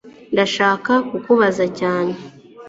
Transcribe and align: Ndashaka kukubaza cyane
Ndashaka 0.33 0.91
kukubaza 1.09 1.65
cyane 1.79 2.13